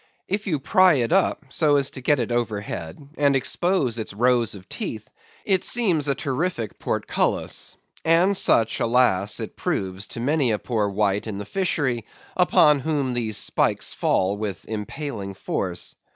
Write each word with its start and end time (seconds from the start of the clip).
If 0.27 0.47
you 0.47 0.57
pry 0.59 0.95
it 0.95 1.13
up, 1.13 1.45
so 1.49 1.75
as 1.75 1.91
to 1.91 2.01
get 2.01 2.19
it 2.19 2.31
overhead, 2.31 3.09
and 3.19 3.35
expose 3.35 3.99
its 3.99 4.15
rows 4.15 4.55
of 4.55 4.67
teeth, 4.67 5.07
it 5.45 5.63
seems 5.63 6.07
a 6.07 6.15
terrific 6.15 6.79
portcullis; 6.79 7.77
and 8.03 8.35
such, 8.35 8.79
alas! 8.79 9.39
it 9.39 9.55
proves 9.55 10.07
to 10.07 10.19
many 10.19 10.49
a 10.49 10.57
poor 10.57 10.89
wight 10.89 11.27
in 11.27 11.37
the 11.37 11.45
fishery, 11.45 12.07
upon 12.35 12.79
whom 12.79 13.13
these 13.13 13.37
spikes 13.37 13.93
fall 13.93 14.37
with 14.37 14.67
impaling 14.67 15.35
force. 15.35 15.95